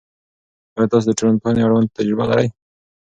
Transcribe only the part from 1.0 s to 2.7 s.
د ټولنپوهنې اړوند تجربه لرئ؟